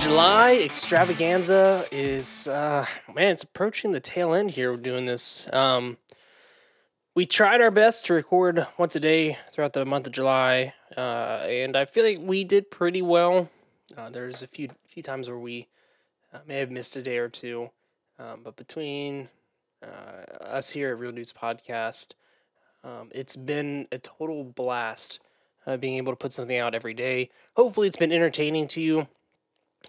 [0.00, 5.52] July extravaganza is, uh, man, it's approaching the tail end here We're doing this.
[5.52, 5.98] Um,
[7.14, 11.44] we tried our best to record once a day throughout the month of July, uh,
[11.46, 13.50] and I feel like we did pretty well.
[13.94, 15.68] Uh, there's a few few times where we
[16.32, 17.70] uh, may have missed a day or two,
[18.18, 19.28] um, but between
[19.82, 22.14] uh, us here at Real Dudes Podcast,
[22.84, 25.20] um, it's been a total blast
[25.66, 27.28] uh, being able to put something out every day.
[27.54, 29.06] Hopefully, it's been entertaining to you.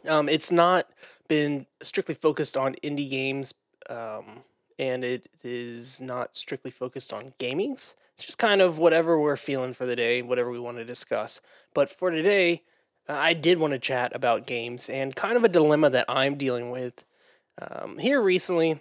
[0.07, 0.89] Um, it's not
[1.27, 3.53] been strictly focused on indie games,
[3.89, 4.43] um,
[4.79, 7.95] and it is not strictly focused on gamings.
[8.15, 11.41] It's just kind of whatever we're feeling for the day, whatever we want to discuss.
[11.73, 12.63] But for today,
[13.07, 16.35] uh, I did want to chat about games and kind of a dilemma that I'm
[16.35, 17.05] dealing with.
[17.61, 18.79] Um, here recently,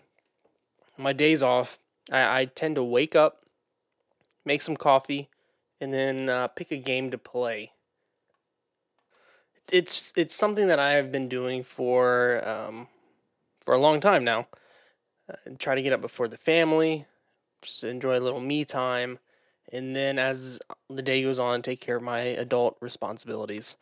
[0.97, 1.79] my days off,
[2.11, 3.45] I, I, tend to wake up,
[4.45, 5.29] make some coffee,
[5.81, 7.73] and then uh, pick a game to play
[9.73, 12.89] it's it's something that I have been doing for um,
[13.61, 14.47] for a long time now.
[15.31, 17.07] Uh, try to get up before the family,
[17.63, 19.19] just enjoy a little me time,
[19.73, 23.77] and then as the day goes on, take care of my adult responsibilities.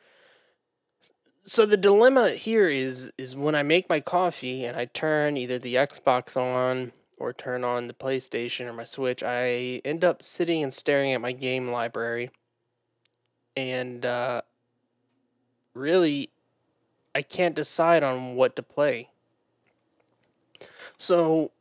[1.44, 5.59] So the dilemma here is is when I make my coffee and I turn either
[5.59, 10.62] the Xbox on or turn on the PlayStation or my Switch, I end up sitting
[10.62, 12.31] and staring at my game library,
[13.56, 14.42] and uh,
[15.79, 16.31] really
[17.15, 19.09] I can't decide on what to play.
[20.97, 21.53] So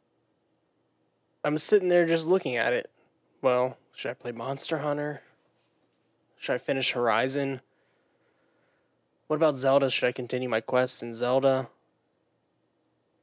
[1.44, 2.92] I'm sitting there just looking at it.
[3.42, 5.22] Well, should I play Monster Hunter?
[6.38, 7.62] Should I finish Horizon?
[9.28, 9.90] What about Zelda?
[9.90, 11.70] Should I continue my quests in Zelda?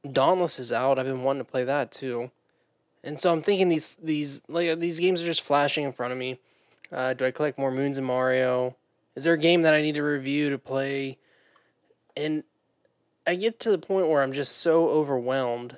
[0.09, 0.99] Dauntless is out.
[0.99, 2.31] I've been wanting to play that too.
[3.03, 6.19] And so I'm thinking these these like these games are just flashing in front of
[6.19, 6.39] me.
[6.91, 8.75] Uh, do I collect more moons in Mario?
[9.15, 11.17] Is there a game that I need to review to play?
[12.17, 12.43] And
[13.25, 15.77] I get to the point where I'm just so overwhelmed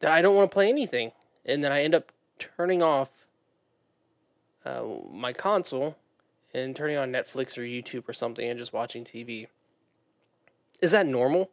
[0.00, 1.12] that I don't want to play anything.
[1.44, 3.26] And then I end up turning off
[4.64, 5.96] uh, my console
[6.52, 9.46] and turning on Netflix or YouTube or something and just watching TV.
[10.80, 11.50] Is that normal?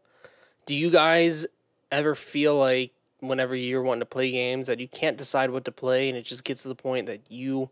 [0.66, 1.46] Do you guys
[1.92, 5.72] ever feel like whenever you're wanting to play games that you can't decide what to
[5.72, 7.70] play and it just gets to the point that you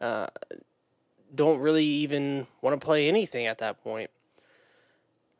[0.00, 0.28] uh,
[1.34, 4.10] don't really even want to play anything at that point.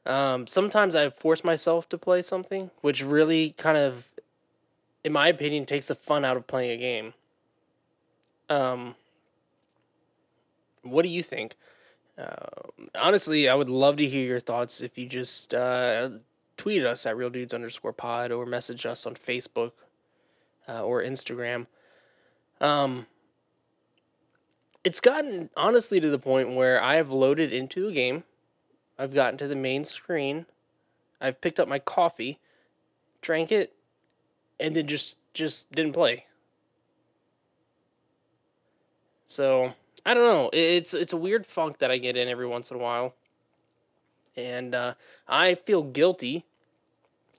[0.04, 4.10] Um, sometimes I force myself to play something, which really kind of,
[5.04, 7.14] in my opinion, takes the fun out of playing a game.
[8.48, 8.96] Um,
[10.82, 11.56] what do you think?
[12.18, 16.10] Uh, honestly, I would love to hear your thoughts if you just uh,
[16.56, 19.72] tweet us at real dudes underscore pod or message us on Facebook
[20.68, 21.66] uh, or Instagram.
[22.60, 23.06] Um,
[24.84, 28.24] it's gotten honestly to the point where I have loaded into a game.
[28.98, 30.46] I've gotten to the main screen.
[31.20, 32.40] I've picked up my coffee,
[33.20, 33.74] drank it,
[34.58, 36.26] and then just just didn't play.
[39.24, 39.72] So
[40.04, 40.50] I don't know.
[40.52, 43.14] It's it's a weird funk that I get in every once in a while,
[44.36, 44.94] and uh,
[45.28, 46.44] I feel guilty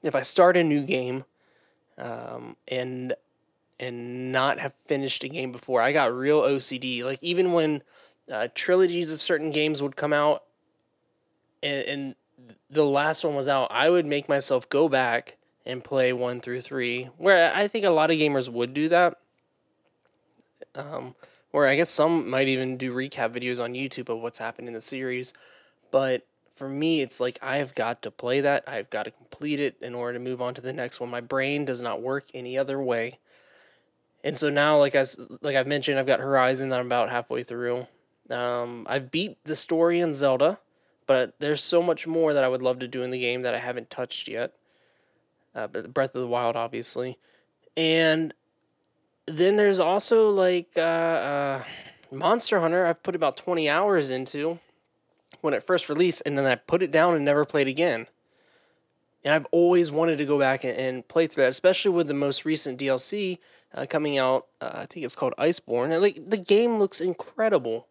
[0.02, 1.26] if I start a new game,
[1.98, 3.14] um, and
[3.84, 5.82] and not have finished a game before.
[5.82, 7.04] I got real OCD.
[7.04, 7.84] Like even when
[8.32, 10.44] uh, trilogies of certain games would come out,
[11.62, 12.16] and, and
[12.70, 15.36] the last one was out, I would make myself go back
[15.66, 17.10] and play one through three.
[17.18, 19.18] Where I think a lot of gamers would do that.
[20.76, 21.16] Um,
[21.52, 24.74] or I guess some might even do recap videos on YouTube of what's happened in
[24.74, 25.34] the series.
[25.92, 28.64] But for me, it's like I've got to play that.
[28.66, 31.10] I've got to complete it in order to move on to the next one.
[31.10, 33.20] My brain does not work any other way.
[34.24, 35.04] And so now, like I
[35.42, 37.88] like I've mentioned, I've got Horizon that I'm about halfway through.
[38.30, 40.60] Um, I've beat the story in Zelda,
[41.08, 43.54] but there's so much more that I would love to do in the game that
[43.54, 44.54] I haven't touched yet.
[45.54, 47.20] Uh, but Breath of the Wild, obviously,
[47.76, 48.34] and
[49.28, 51.64] then there's also like uh, uh,
[52.12, 52.86] Monster Hunter.
[52.86, 54.60] I've put about 20 hours into
[55.42, 58.08] when it first released, and then I put it down and never played again.
[59.24, 62.14] And I've always wanted to go back and, and play through that, especially with the
[62.14, 63.40] most recent DLC
[63.74, 64.48] uh, coming out.
[64.62, 65.92] Uh, I think it's called Iceborne.
[65.92, 67.88] And like the game looks incredible,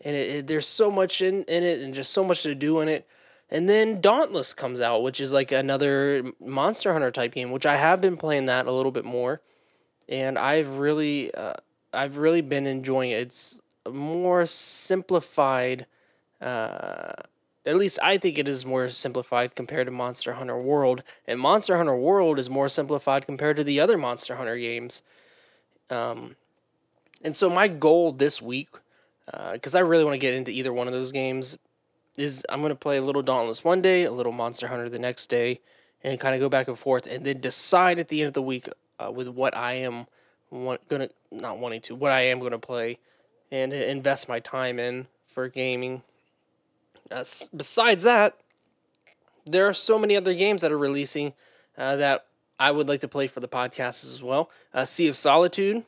[0.00, 2.80] and it, it, there's so much in in it, and just so much to do
[2.80, 3.06] in it.
[3.50, 7.76] And then Dauntless comes out, which is like another Monster Hunter type game, which I
[7.76, 9.42] have been playing that a little bit more,
[10.08, 11.54] and I've really, uh,
[11.92, 13.20] I've really been enjoying it.
[13.20, 13.60] It's
[13.90, 15.86] more simplified.
[17.64, 21.76] At least I think it is more simplified compared to Monster Hunter World, and Monster
[21.76, 25.02] Hunter World is more simplified compared to the other Monster Hunter games.
[25.88, 26.36] Um,
[27.22, 28.68] and so my goal this week,
[29.52, 31.56] because uh, I really want to get into either one of those games,
[32.18, 35.26] is I'm gonna play a little Dauntless one day, a little Monster Hunter the next
[35.26, 35.60] day,
[36.02, 38.42] and kind of go back and forth, and then decide at the end of the
[38.42, 38.68] week
[38.98, 40.06] uh, with what I am
[40.50, 42.98] want, gonna not wanting to, what I am gonna play,
[43.52, 46.02] and invest my time in for gaming.
[47.12, 47.24] Uh,
[47.54, 48.38] besides that,
[49.44, 51.34] there are so many other games that are releasing
[51.76, 52.26] uh, that
[52.58, 54.50] I would like to play for the podcast as well.
[54.72, 55.84] Uh, sea of Solitude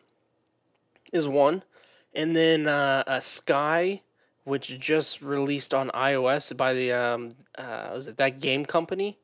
[1.12, 1.62] is one,
[2.15, 4.03] and then uh, a Sky,
[4.44, 9.19] which just released on iOS by the um, uh, was it that game company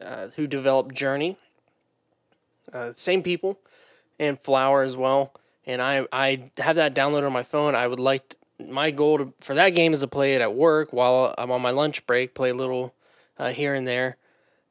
[0.00, 1.36] uh, who developed Journey.
[2.72, 3.58] Uh, same people,
[4.18, 5.32] and Flower as well.
[5.66, 7.74] And I I have that downloaded on my phone.
[7.74, 8.34] I would like
[8.68, 11.62] my goal to, for that game is to play it at work while I'm on
[11.62, 12.94] my lunch break, play a little
[13.38, 14.16] uh, here and there.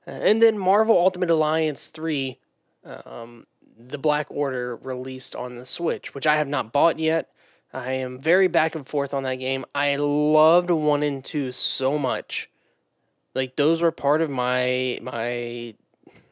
[0.07, 2.37] Uh, and then Marvel Ultimate Alliance 3,
[2.85, 3.45] um,
[3.77, 7.29] the Black Order released on the Switch, which I have not bought yet.
[7.73, 9.65] I am very back and forth on that game.
[9.73, 12.49] I loved 1 and 2 so much.
[13.33, 15.73] Like those were part of my my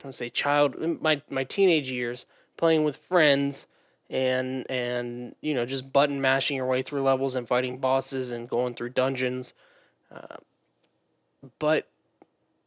[0.04, 3.66] let's say child my my teenage years playing with friends
[4.12, 8.48] and and you know just button mashing your way through levels and fighting bosses and
[8.48, 9.54] going through dungeons.
[10.12, 10.38] Uh,
[11.58, 11.88] but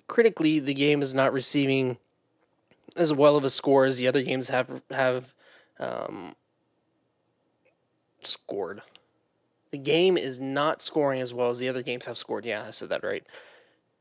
[0.09, 1.99] critically, the game is not receiving
[2.97, 5.35] as well of a score as the other games have have
[5.79, 6.35] um,
[8.23, 8.81] scored.
[9.71, 12.47] The game is not scoring as well as the other games have scored.
[12.47, 13.25] Yeah, I said that right.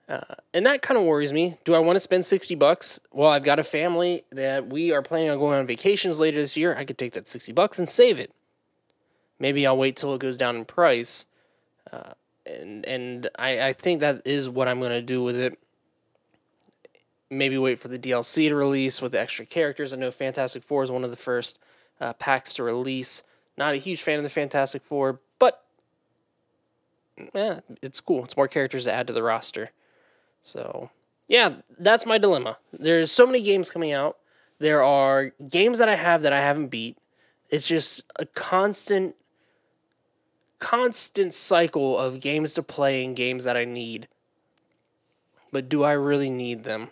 [0.09, 1.55] Uh, and that kind of worries me.
[1.63, 2.99] Do I want to spend 60 bucks?
[3.11, 6.57] Well, I've got a family that we are planning on going on vacations later this
[6.57, 6.75] year.
[6.75, 8.31] I could take that 60 bucks and save it.
[9.39, 11.25] Maybe I'll wait till it goes down in price.
[11.91, 12.13] Uh,
[12.45, 15.57] and and I, I think that is what I'm going to do with it
[17.37, 19.93] maybe wait for the DLC to release with the extra characters.
[19.93, 21.59] I know Fantastic Four is one of the first
[21.99, 23.23] uh, packs to release.
[23.57, 25.63] Not a huge fan of the Fantastic Four, but
[27.33, 28.23] yeah, it's cool.
[28.23, 29.71] It's more characters to add to the roster.
[30.43, 30.91] So
[31.27, 32.57] yeah, that's my dilemma.
[32.71, 34.17] There's so many games coming out.
[34.59, 36.97] There are games that I have that I haven't beat.
[37.49, 39.15] It's just a constant
[40.59, 44.07] constant cycle of games to play and games that I need.
[45.51, 46.89] But do I really need them?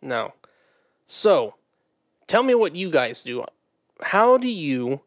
[0.00, 0.32] No.
[1.06, 1.54] So,
[2.26, 3.44] tell me what you guys do.
[4.00, 5.02] How do you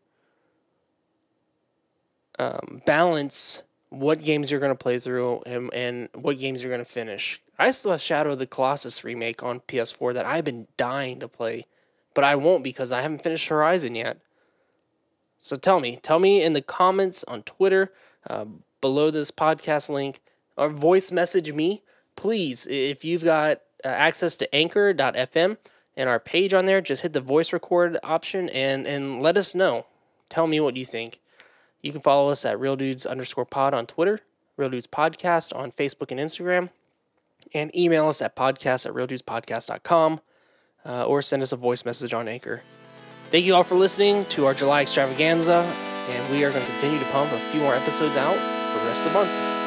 [2.38, 6.84] um, balance what games you're going to play through and, and what games you're going
[6.84, 7.42] to finish?
[7.58, 11.28] I still have Shadow of the Colossus remake on PS4 that I've been dying to
[11.28, 11.66] play,
[12.14, 14.20] but I won't because I haven't finished Horizon yet.
[15.40, 17.94] So tell me, tell me in the comments on Twitter
[18.30, 18.46] uh,
[18.82, 20.20] below this podcast link
[20.58, 21.84] or voice message me,
[22.16, 22.68] please.
[22.68, 25.58] If you've got uh, access to anchor.fm
[25.96, 26.80] and our page on there.
[26.80, 29.86] Just hit the voice record option and, and let us know.
[30.30, 31.20] Tell me what you think.
[31.88, 34.20] You can follow us at Real Dudes underscore pod on Twitter,
[34.58, 36.70] Real Dudes Podcast on Facebook and Instagram,
[37.54, 40.20] and email us at podcast at realdudespodcast.com
[40.86, 42.62] uh, or send us a voice message on Anchor.
[43.32, 45.64] Thank you all for listening to our July extravaganza,
[46.10, 48.90] and we are going to continue to pump a few more episodes out for the
[48.90, 49.67] rest of the month.